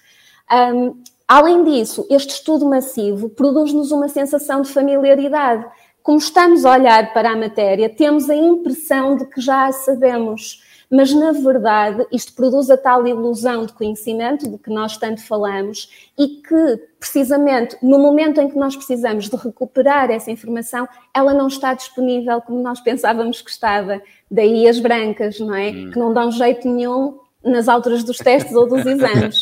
Um, 0.49 0.95
Além 1.27 1.61
disso, 1.65 2.07
este 2.09 2.35
estudo 2.35 2.65
massivo 2.65 3.27
produz-nos 3.27 3.91
uma 3.91 4.07
sensação 4.07 4.61
de 4.61 4.69
familiaridade. 4.69 5.65
Como 6.01 6.17
estamos 6.17 6.63
a 6.63 6.71
olhar 6.71 7.11
para 7.11 7.31
a 7.31 7.35
matéria, 7.35 7.89
temos 7.89 8.29
a 8.29 8.35
impressão 8.35 9.17
de 9.17 9.25
que 9.25 9.41
já 9.41 9.65
a 9.65 9.73
sabemos, 9.73 10.63
mas 10.89 11.13
na 11.13 11.33
verdade 11.33 12.07
isto 12.13 12.33
produz 12.33 12.69
a 12.69 12.77
tal 12.77 13.05
ilusão 13.05 13.65
de 13.65 13.73
conhecimento 13.73 14.49
de 14.49 14.57
que 14.57 14.69
nós 14.69 14.95
tanto 14.95 15.21
falamos 15.21 15.89
e 16.17 16.27
que, 16.29 16.79
precisamente, 16.97 17.75
no 17.81 17.99
momento 17.99 18.39
em 18.39 18.47
que 18.49 18.57
nós 18.57 18.77
precisamos 18.77 19.29
de 19.29 19.35
recuperar 19.35 20.09
essa 20.09 20.31
informação, 20.31 20.87
ela 21.13 21.33
não 21.33 21.47
está 21.47 21.73
disponível 21.73 22.39
como 22.39 22.61
nós 22.61 22.79
pensávamos 22.79 23.41
que 23.41 23.51
estava. 23.51 24.01
Daí 24.31 24.65
as 24.65 24.79
brancas, 24.79 25.41
não 25.41 25.53
é? 25.53 25.71
Hum. 25.71 25.91
Que 25.91 25.99
não 25.99 26.13
dão 26.13 26.31
jeito 26.31 26.69
nenhum 26.69 27.19
nas 27.47 27.67
alturas 27.67 28.03
dos 28.03 28.17
testes 28.17 28.53
ou 28.53 28.67
dos 28.67 28.85
exames. 28.85 29.41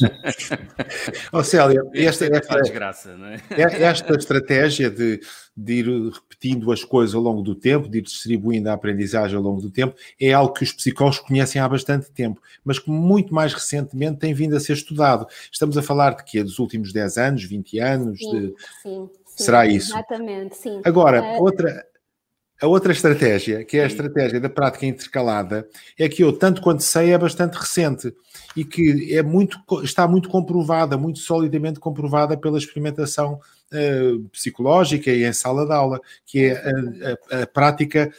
oh, 1.32 1.44
Célia, 1.44 1.82
esta, 1.94 2.26
esta, 2.26 2.62
graça, 2.72 3.16
é? 3.52 3.62
é? 3.62 3.84
esta 3.84 4.16
estratégia 4.16 4.90
de, 4.90 5.20
de 5.56 5.74
ir 5.74 5.86
repetindo 6.12 6.72
as 6.72 6.84
coisas 6.84 7.16
ao 7.16 7.22
longo 7.22 7.42
do 7.42 7.56
tempo, 7.56 7.90
de 7.90 8.00
ir 8.00 8.02
distribuindo 8.02 8.70
a 8.70 8.74
aprendizagem 8.74 9.36
ao 9.36 9.44
longo 9.44 9.62
do 9.62 9.70
tempo, 9.70 9.96
é 10.20 10.34
algo 10.34 10.54
que 10.54 10.64
os 10.64 10.72
psicólogos 10.72 11.20
conhecem 11.20 11.62
há 11.62 11.68
bastante 11.68 12.12
tempo, 12.12 12.42
mas 12.64 12.80
que 12.80 12.90
muito 12.90 13.34
mais 13.34 13.54
recentemente 13.54 14.20
tem 14.20 14.34
vindo 14.34 14.56
a 14.56 14.60
ser 14.60 14.74
estudado. 14.74 15.28
Estamos 15.52 15.78
a 15.78 15.82
falar 15.82 16.16
de 16.16 16.24
quê? 16.24 16.44
Dos 16.44 16.60
últimos 16.60 16.94
10 16.94 17.18
anos, 17.18 17.44
20 17.44 17.80
anos? 17.80 18.20
Sim, 18.20 18.32
de... 18.32 18.48
sim, 18.82 19.10
sim 19.26 19.44
Será 19.44 19.66
isso? 19.66 19.92
Exatamente, 19.92 20.56
sim. 20.56 20.82
Agora, 20.84 21.22
uh, 21.22 21.44
outra 21.44 21.86
a 22.62 22.68
outra 22.68 22.94
estratégia, 22.94 23.66
que 23.66 23.78
é 23.78 23.84
a 23.84 23.88
estratégia 23.88 24.40
da 24.40 24.50
prática 24.50 24.86
intercalada, 24.86 25.68
é 26.00 26.08
que 26.08 26.24
eu, 26.24 26.32
tanto 26.32 26.62
quanto 26.62 26.84
sei, 26.84 27.12
é 27.12 27.18
bastante 27.18 27.56
recente 27.56 28.14
e 28.56 28.64
que 28.64 29.14
é 29.14 29.22
muito, 29.22 29.60
está 29.84 30.08
muito 30.08 30.30
comprovada, 30.30 30.98
muito 30.98 31.20
solidamente 31.20 31.80
comprovada 31.80 32.38
pela 32.38 32.58
experimentação 32.58 33.40
uh, 33.74 34.30
psicológica 34.30 35.12
e 35.12 35.26
em 35.26 35.34
sala 35.34 35.66
de 35.66 35.74
aula, 35.74 36.00
que 36.26 36.46
é 36.46 36.54
a, 37.32 37.40
a, 37.40 37.44
a 37.44 37.48
prática 37.48 38.12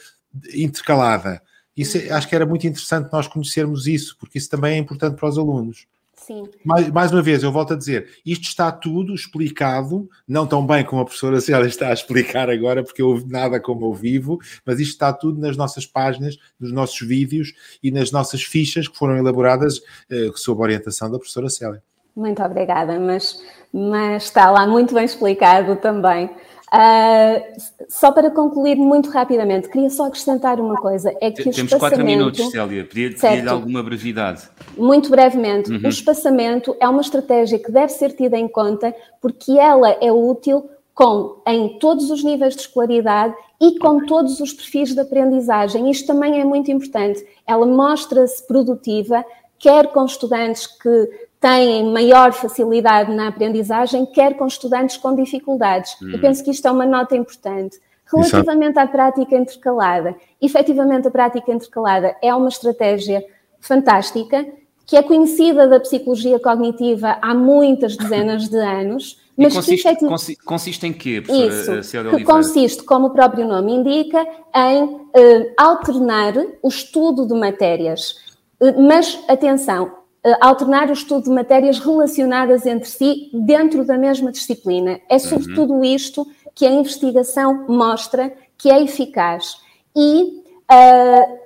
intercalada. 0.53 1.41
Isso, 1.75 1.97
é, 1.97 2.11
acho 2.11 2.27
que 2.27 2.35
era 2.35 2.45
muito 2.45 2.67
interessante 2.67 3.11
nós 3.11 3.27
conhecermos 3.27 3.87
isso, 3.87 4.15
porque 4.19 4.37
isso 4.37 4.49
também 4.49 4.75
é 4.75 4.77
importante 4.77 5.15
para 5.15 5.29
os 5.29 5.37
alunos. 5.37 5.87
Sim. 6.17 6.43
Mais, 6.65 6.89
mais 6.89 7.11
uma 7.11 7.21
vez, 7.21 7.43
eu 7.43 7.51
volto 7.51 7.73
a 7.73 7.77
dizer, 7.77 8.09
isto 8.25 8.43
está 8.43 8.71
tudo 8.71 9.13
explicado, 9.13 10.09
não 10.27 10.47
tão 10.47 10.65
bem 10.65 10.83
como 10.83 11.01
a 11.01 11.05
professora 11.05 11.39
Célia 11.39 11.67
está 11.67 11.89
a 11.89 11.93
explicar 11.93 12.49
agora, 12.49 12.83
porque 12.83 13.01
eu 13.01 13.23
nada 13.27 13.59
como 13.59 13.85
eu 13.85 13.93
vivo, 13.93 14.39
mas 14.65 14.79
isto 14.79 14.93
está 14.93 15.13
tudo 15.13 15.39
nas 15.39 15.55
nossas 15.55 15.85
páginas, 15.85 16.37
nos 16.59 16.73
nossos 16.73 16.99
vídeos 16.99 17.53
e 17.81 17.91
nas 17.91 18.11
nossas 18.11 18.43
fichas 18.43 18.87
que 18.87 18.97
foram 18.97 19.15
elaboradas 19.15 19.79
eh, 20.09 20.31
sob 20.35 20.59
a 20.61 20.63
orientação 20.63 21.09
da 21.09 21.17
professora 21.17 21.49
Célia. 21.49 21.81
Muito 22.15 22.43
obrigada, 22.43 22.99
mas, 22.99 23.39
mas 23.71 24.23
está 24.23 24.49
lá 24.49 24.65
muito 24.65 24.95
bem 24.95 25.05
explicado 25.05 25.75
também. 25.75 26.31
Uh, 26.67 27.61
só 27.87 28.11
para 28.11 28.29
concluir 28.29 28.75
muito 28.75 29.09
rapidamente, 29.09 29.69
queria 29.69 29.89
só 29.89 30.07
acrescentar 30.07 30.59
uma 30.59 30.75
coisa: 30.75 31.15
é 31.21 31.31
que 31.31 31.43
Temos 31.43 31.57
o 31.57 31.61
espaçamento... 31.63 31.79
quatro 31.79 32.05
minutos, 32.05 32.51
Célia, 32.51 32.83
pedir-lhe 32.83 33.49
alguma 33.49 33.81
brevidade. 33.81 34.43
Muito 34.77 35.09
brevemente, 35.09 35.71
uhum. 35.71 35.79
o 35.85 35.87
espaçamento 35.87 36.75
é 36.79 36.87
uma 36.89 37.01
estratégia 37.01 37.57
que 37.57 37.71
deve 37.71 37.93
ser 37.93 38.11
tida 38.11 38.37
em 38.37 38.49
conta 38.49 38.93
porque 39.21 39.53
ela 39.53 39.91
é 40.01 40.11
útil 40.11 40.69
com, 40.93 41.41
em 41.47 41.77
todos 41.79 42.11
os 42.11 42.21
níveis 42.23 42.55
de 42.55 42.61
escolaridade 42.61 43.33
e 43.61 43.79
com 43.79 44.05
todos 44.05 44.39
os 44.41 44.51
perfis 44.51 44.93
de 44.93 44.99
aprendizagem. 44.99 45.89
Isto 45.89 46.07
também 46.07 46.41
é 46.41 46.43
muito 46.43 46.69
importante. 46.69 47.25
Ela 47.45 47.65
mostra-se 47.65 48.45
produtiva, 48.45 49.23
quer 49.57 49.87
com 49.87 50.03
estudantes 50.03 50.67
que 50.67 51.26
têm 51.39 51.91
maior 51.91 52.33
facilidade 52.33 53.13
na 53.13 53.27
aprendizagem, 53.27 54.05
quer 54.05 54.35
com 54.35 54.47
estudantes 54.47 54.97
com 54.97 55.15
dificuldades. 55.15 55.95
Hum. 56.01 56.11
Eu 56.11 56.19
penso 56.19 56.43
que 56.43 56.51
isto 56.51 56.67
é 56.67 56.71
uma 56.71 56.85
nota 56.85 57.15
importante. 57.15 57.79
Relativamente 58.11 58.79
à 58.79 58.87
prática 58.87 59.35
intercalada, 59.35 60.15
efetivamente 60.41 61.07
a 61.07 61.11
prática 61.11 61.51
intercalada 61.51 62.15
é 62.21 62.33
uma 62.33 62.47
estratégia 62.47 63.23
fantástica, 63.59 64.45
que 64.85 64.95
é 64.95 65.03
conhecida 65.03 65.67
da 65.67 65.79
psicologia 65.79 66.39
cognitiva 66.39 67.17
há 67.21 67.33
muitas 67.35 67.97
dezenas 67.97 68.47
de 68.47 68.57
anos, 68.57 69.19
mas 69.37 69.53
consiste, 69.53 69.83
que 69.83 70.05
efetiv... 70.05 70.37
consiste 70.45 70.87
em 70.87 70.93
quê, 70.93 71.21
professora 71.21 71.79
Isso, 71.79 72.17
que 72.17 72.23
consiste, 72.23 72.83
como 72.83 73.07
o 73.07 73.09
próprio 73.09 73.45
nome 73.45 73.73
indica, 73.73 74.25
em 74.55 74.83
uh, 74.83 75.53
alternar 75.57 76.33
o 76.63 76.69
estudo 76.69 77.27
de 77.27 77.33
matérias. 77.33 78.15
Uh, 78.61 78.81
mas, 78.81 79.19
atenção, 79.27 79.85
eh, 79.85 79.96
alternar 80.41 80.89
o 80.89 80.93
estudo 80.93 81.25
de 81.25 81.29
matérias 81.29 81.79
relacionadas 81.79 82.65
entre 82.65 82.89
si 82.89 83.29
dentro 83.33 83.85
da 83.85 83.97
mesma 83.97 84.31
disciplina. 84.31 84.99
É 85.09 85.19
sobretudo 85.19 85.73
uhum. 85.73 85.83
isto 85.83 86.27
que 86.53 86.65
a 86.65 86.71
investigação 86.71 87.65
mostra 87.67 88.33
que 88.57 88.69
é 88.69 88.81
eficaz. 88.81 89.57
E 89.95 90.41
uh, 90.71 91.37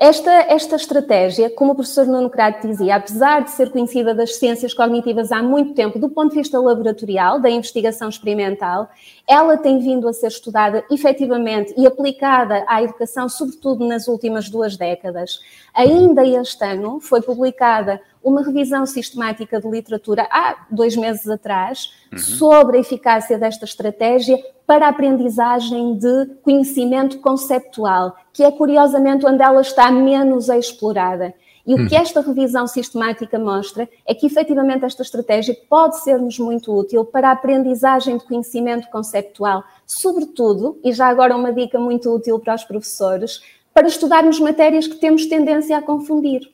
esta, 0.00 0.32
esta 0.48 0.74
estratégia, 0.74 1.48
como 1.48 1.70
o 1.70 1.74
professor 1.76 2.04
Nuno 2.04 2.28
Crato 2.28 2.66
dizia, 2.66 2.96
apesar 2.96 3.44
de 3.44 3.52
ser 3.52 3.70
conhecida 3.70 4.12
das 4.12 4.34
ciências 4.34 4.74
cognitivas 4.74 5.30
há 5.30 5.40
muito 5.40 5.72
tempo, 5.72 6.00
do 6.00 6.08
ponto 6.08 6.30
de 6.30 6.38
vista 6.38 6.58
laboratorial, 6.58 7.38
da 7.38 7.48
investigação 7.48 8.08
experimental, 8.08 8.90
ela 9.24 9.56
tem 9.56 9.78
vindo 9.78 10.08
a 10.08 10.12
ser 10.12 10.26
estudada 10.26 10.84
efetivamente 10.90 11.72
e 11.76 11.86
aplicada 11.86 12.64
à 12.66 12.82
educação, 12.82 13.28
sobretudo 13.28 13.86
nas 13.86 14.08
últimas 14.08 14.48
duas 14.50 14.76
décadas. 14.76 15.38
Ainda 15.72 16.26
este 16.26 16.64
ano 16.64 16.98
foi 16.98 17.22
publicada 17.22 18.00
uma 18.22 18.42
revisão 18.42 18.86
sistemática 18.86 19.60
de 19.60 19.68
literatura 19.68 20.26
há 20.30 20.66
dois 20.70 20.96
meses 20.96 21.28
atrás 21.28 21.92
uhum. 22.12 22.18
sobre 22.18 22.76
a 22.76 22.80
eficácia 22.80 23.38
desta 23.38 23.64
estratégia 23.64 24.38
para 24.66 24.86
a 24.86 24.90
aprendizagem 24.90 25.96
de 25.96 26.26
conhecimento 26.42 27.18
conceptual, 27.18 28.16
que 28.32 28.44
é 28.44 28.50
curiosamente 28.50 29.26
onde 29.26 29.42
ela 29.42 29.60
está 29.60 29.90
menos 29.90 30.48
explorada. 30.48 31.34
E 31.64 31.74
o 31.74 31.86
que 31.86 31.94
uhum. 31.94 32.00
esta 32.00 32.20
revisão 32.20 32.66
sistemática 32.66 33.38
mostra 33.38 33.88
é 34.04 34.14
que, 34.14 34.26
efetivamente, 34.26 34.84
esta 34.84 35.02
estratégia 35.02 35.56
pode 35.68 36.02
ser-nos 36.02 36.38
muito 36.38 36.76
útil 36.76 37.04
para 37.04 37.28
a 37.28 37.32
aprendizagem 37.32 38.16
de 38.18 38.24
conhecimento 38.24 38.88
conceptual, 38.90 39.62
sobretudo, 39.86 40.78
e 40.82 40.92
já 40.92 41.06
agora 41.06 41.36
uma 41.36 41.52
dica 41.52 41.78
muito 41.78 42.12
útil 42.12 42.40
para 42.40 42.54
os 42.54 42.64
professores, 42.64 43.40
para 43.72 43.86
estudarmos 43.86 44.40
matérias 44.40 44.88
que 44.88 44.96
temos 44.96 45.26
tendência 45.26 45.76
a 45.76 45.82
confundir 45.82 46.51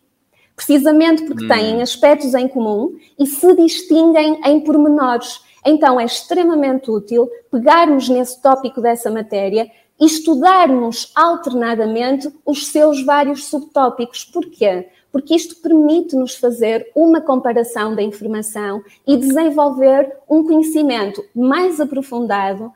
precisamente 0.58 1.22
porque 1.22 1.44
hum. 1.44 1.48
têm 1.48 1.82
aspectos 1.82 2.34
em 2.34 2.48
comum 2.48 2.96
e 3.16 3.24
se 3.26 3.54
distinguem 3.54 4.40
em 4.44 4.58
pormenores. 4.60 5.40
Então 5.64 6.00
é 6.00 6.04
extremamente 6.04 6.90
útil 6.90 7.30
pegarmos 7.48 8.08
nesse 8.08 8.42
tópico 8.42 8.80
dessa 8.80 9.08
matéria 9.08 9.70
e 10.00 10.04
estudarmos 10.04 11.12
alternadamente 11.14 12.28
os 12.44 12.66
seus 12.66 13.04
vários 13.04 13.44
subtópicos. 13.46 14.24
Porquê? 14.24 14.88
Porque 15.12 15.34
isto 15.34 15.62
permite-nos 15.62 16.34
fazer 16.34 16.90
uma 16.92 17.20
comparação 17.20 17.94
da 17.94 18.02
informação 18.02 18.82
e 19.06 19.16
desenvolver 19.16 20.12
um 20.28 20.42
conhecimento 20.42 21.24
mais 21.34 21.80
aprofundado 21.80 22.64
uh, 22.64 22.72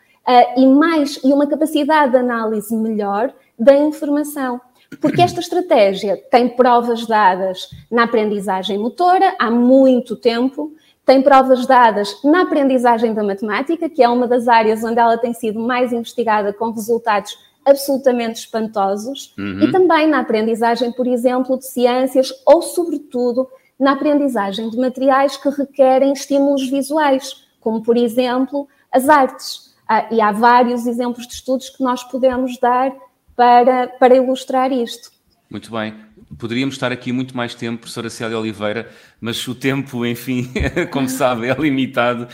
e, 0.61 0.67
mais, 0.67 1.19
e 1.25 1.33
uma 1.33 1.49
capacidade 1.49 2.13
de 2.13 2.19
análise 2.19 2.75
melhor 2.77 3.35
da 3.59 3.77
informação. 3.77 4.61
Porque 5.01 5.23
esta 5.23 5.41
estratégia 5.41 6.17
tem 6.31 6.49
provas 6.49 7.07
dadas 7.07 7.71
na 7.91 8.05
aprendizagem 8.05 8.79
motora 8.79 9.35
há 9.39 9.51
muito 9.51 10.17
tempo, 10.17 10.73
tem 11.05 11.23
provas 11.23 11.67
dadas 11.67 12.23
na 12.23 12.43
aprendizagem 12.43 13.13
da 13.13 13.23
matemática, 13.23 13.89
que 13.89 14.03
é 14.03 14.09
uma 14.09 14.27
das 14.27 14.47
áreas 14.47 14.85
onde 14.85 14.99
ela 14.99 15.19
tem 15.19 15.33
sido 15.33 15.59
mais 15.59 15.93
investigada 15.93 16.53
com 16.53 16.71
resultados 16.71 17.37
absolutamente 17.65 18.41
espantosos, 18.41 19.35
uhum. 19.39 19.61
e 19.61 19.71
também 19.71 20.07
na 20.07 20.21
aprendizagem, 20.21 20.93
por 20.93 21.07
exemplo, 21.07 21.59
de 21.59 21.67
ciências 21.67 22.33
ou, 22.45 22.61
sobretudo, 22.61 23.49
na 23.79 23.93
aprendizagem 23.93 24.69
de 24.69 24.77
materiais 24.77 25.37
que 25.37 25.49
requerem 25.49 26.13
estímulos 26.13 26.69
visuais, 26.69 27.47
como, 27.61 27.83
por 27.83 27.97
exemplo, 27.97 28.69
as 28.91 29.09
artes. 29.09 29.73
Ah, 29.89 30.07
e 30.11 30.21
há 30.21 30.33
vários 30.33 30.87
exemplos 30.87 31.27
de 31.27 31.35
estudos 31.35 31.69
que 31.69 31.83
nós 31.83 32.03
podemos 32.05 32.59
dar 32.59 32.93
para, 33.37 33.89
para 33.89 34.17
ilustrar 34.17 34.73
isto. 34.73 35.11
Muito 35.51 35.71
bem. 35.71 35.95
Poderíamos 36.39 36.75
estar 36.75 36.91
aqui 36.91 37.13
muito 37.13 37.37
mais 37.37 37.55
tempo, 37.55 37.81
professora 37.81 38.09
Célia 38.09 38.39
Oliveira, 38.39 38.89
mas 39.21 39.47
o 39.47 39.55
tempo, 39.55 40.07
enfim, 40.07 40.51
como 40.91 41.09
sabe, 41.09 41.49
é 41.49 41.55
limitado. 41.55 42.27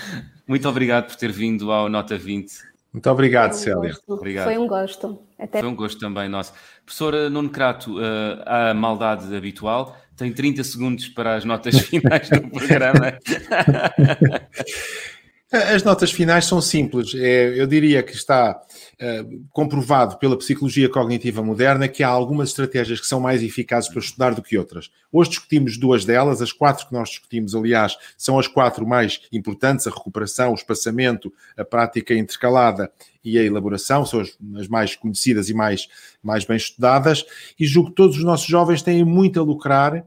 Muito 0.46 0.68
obrigado 0.68 1.08
por 1.08 1.16
ter 1.16 1.32
vindo 1.32 1.72
ao 1.72 1.88
Nota 1.88 2.16
20. 2.16 2.68
Muito 2.92 3.10
obrigado, 3.10 3.50
um 3.50 3.54
Célia. 3.54 3.94
Obrigado. 4.06 4.46
Foi 4.46 4.58
um 4.58 4.66
gosto. 4.66 5.18
Até... 5.38 5.60
Foi 5.60 5.68
um 5.68 5.74
gosto 5.74 5.98
também 5.98 6.28
nosso. 6.28 6.52
Professora 6.84 7.28
Nuno 7.28 7.50
Crato, 7.50 7.98
uh, 7.98 8.42
a 8.46 8.72
maldade 8.72 9.34
habitual, 9.34 9.96
tem 10.16 10.32
30 10.32 10.64
segundos 10.64 11.08
para 11.08 11.36
as 11.36 11.44
notas 11.44 11.78
finais 11.80 12.30
do 12.30 12.48
programa. 12.50 13.18
As 15.50 15.82
notas 15.82 16.12
finais 16.12 16.44
são 16.44 16.60
simples. 16.60 17.14
É, 17.14 17.58
eu 17.58 17.66
diria 17.66 18.02
que 18.02 18.12
está 18.12 18.60
uh, 19.00 19.44
comprovado 19.50 20.18
pela 20.18 20.36
psicologia 20.36 20.90
cognitiva 20.90 21.42
moderna 21.42 21.88
que 21.88 22.02
há 22.02 22.08
algumas 22.08 22.50
estratégias 22.50 23.00
que 23.00 23.06
são 23.06 23.18
mais 23.18 23.42
eficazes 23.42 23.88
para 23.88 24.00
estudar 24.00 24.34
do 24.34 24.42
que 24.42 24.58
outras. 24.58 24.90
Hoje 25.10 25.30
discutimos 25.30 25.78
duas 25.78 26.04
delas, 26.04 26.42
as 26.42 26.52
quatro 26.52 26.86
que 26.86 26.92
nós 26.92 27.08
discutimos, 27.08 27.54
aliás, 27.54 27.96
são 28.18 28.38
as 28.38 28.46
quatro 28.46 28.86
mais 28.86 29.22
importantes: 29.32 29.86
a 29.86 29.90
recuperação, 29.90 30.52
o 30.52 30.54
espaçamento, 30.54 31.32
a 31.56 31.64
prática 31.64 32.12
intercalada 32.12 32.92
e 33.24 33.38
a 33.38 33.42
elaboração, 33.42 34.04
são 34.04 34.20
as, 34.20 34.36
as 34.54 34.68
mais 34.68 34.96
conhecidas 34.96 35.48
e 35.48 35.54
mais, 35.54 35.88
mais 36.22 36.44
bem 36.44 36.58
estudadas. 36.58 37.24
E 37.58 37.66
julgo 37.66 37.88
que 37.88 37.96
todos 37.96 38.18
os 38.18 38.24
nossos 38.24 38.46
jovens 38.46 38.82
têm 38.82 39.02
muito 39.02 39.40
a 39.40 39.42
lucrar 39.42 39.96
uh, 39.96 40.04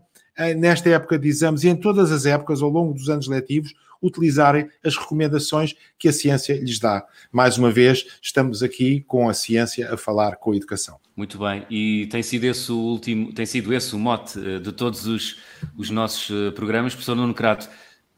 nesta 0.56 0.88
época 0.92 1.18
de 1.18 1.28
exames 1.28 1.64
e 1.64 1.70
em 1.70 1.76
todas 1.76 2.12
as 2.12 2.28
épocas, 2.28 2.62
ao 2.62 2.70
longo 2.70 2.94
dos 2.94 3.10
anos 3.10 3.28
letivos 3.28 3.74
utilizarem 4.02 4.70
as 4.84 4.98
recomendações 4.98 5.76
que 5.98 6.08
a 6.08 6.14
ciência 6.14 6.54
lhes 6.54 6.80
dá. 6.80 7.06
Mais 7.32 7.58
uma 7.58 7.72
vez, 7.72 8.06
estamos 8.22 8.64
aqui 8.64 9.02
com 9.02 9.30
a 9.30 9.34
ciência 9.34 9.94
a 9.94 9.98
falar 9.98 10.38
com 10.38 10.52
a 10.52 10.56
educação. 10.56 11.00
Muito 11.16 11.38
bem, 11.38 11.66
e 11.70 12.08
tem 12.08 12.24
sido 12.24 12.46
esse 12.46 12.72
o 12.72 12.78
último, 12.78 13.34
tem 13.34 13.46
sido 13.46 13.74
esse 13.74 13.96
o 13.96 14.00
mote 14.00 14.40
eh, 14.40 14.60
de 14.60 14.72
todos 14.72 15.06
os, 15.06 15.40
os 15.78 15.90
nossos 15.90 16.30
eh, 16.32 16.52
programas, 16.52 16.94
professor 16.94 17.16
Nuno 17.16 17.34
Crato. 17.34 17.70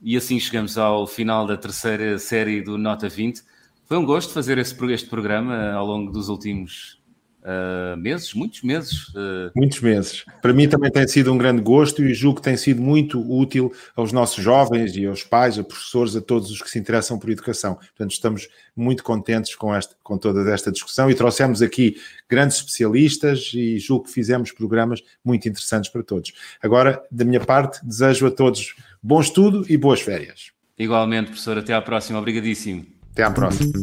E 0.02 0.16
assim 0.16 0.40
chegamos 0.40 0.78
ao 0.78 1.08
final 1.08 1.46
da 1.48 1.58
terceira 1.58 2.18
série 2.20 2.62
do 2.62 2.78
Nota 2.78 3.10
20. 3.10 3.42
Foi 3.86 3.98
um 3.98 4.06
gosto 4.06 4.34
fazer 4.34 4.58
este 4.58 4.76
programa 5.10 5.56
eh, 5.56 5.72
ao 5.74 5.86
longo 5.86 6.12
dos 6.12 6.30
últimos 6.30 7.03
Uh, 7.44 7.98
meses, 7.98 8.34
muitos 8.34 8.62
meses. 8.62 9.10
Uh... 9.10 9.52
Muitos 9.54 9.82
meses. 9.82 10.24
Para 10.42 10.54
mim 10.54 10.68
também 10.68 10.90
tem 10.90 11.06
sido 11.06 11.32
um 11.32 11.38
grande 11.38 11.62
gosto 11.62 12.02
e 12.02 12.14
julgo 12.14 12.38
que 12.38 12.44
tem 12.44 12.56
sido 12.56 12.82
muito 12.82 13.20
útil 13.20 13.74
aos 13.96 14.14
nossos 14.14 14.42
jovens 14.42 14.96
e 14.96 15.06
aos 15.06 15.24
pais, 15.24 15.60
a 15.60 15.64
professores, 15.64 16.16
a 16.16 16.22
todos 16.22 16.50
os 16.50 16.62
que 16.62 16.70
se 16.70 16.80
interessam 16.80 17.20
por 17.20 17.30
educação. 17.30 17.76
Portanto, 17.76 18.12
estamos 18.12 18.48
muito 18.74 19.04
contentes 19.04 19.56
com, 19.56 19.76
esta, 19.76 19.94
com 20.02 20.18
toda 20.18 20.50
esta 20.52 20.72
discussão 20.72 21.10
e 21.10 21.16
trouxemos 21.16 21.62
aqui 21.62 21.98
grandes 22.30 22.58
especialistas 22.58 23.52
e 23.54 23.78
julgo 23.78 24.06
que 24.06 24.12
fizemos 24.12 24.52
programas 24.54 25.02
muito 25.24 25.48
interessantes 25.50 25.92
para 25.92 26.02
todos. 26.02 26.32
Agora, 26.62 27.04
da 27.12 27.26
minha 27.26 27.42
parte, 27.42 27.86
desejo 27.86 28.26
a 28.26 28.32
todos 28.32 28.74
bom 29.02 29.20
estudo 29.20 29.66
e 29.68 29.76
boas 29.76 30.00
férias. 30.00 30.52
Igualmente, 30.80 31.28
professor. 31.28 31.58
Até 31.58 31.74
à 31.74 31.82
próxima. 31.82 32.20
Obrigadíssimo. 32.20 32.86
Até 33.12 33.24
à 33.24 33.32
próxima. 33.32 33.74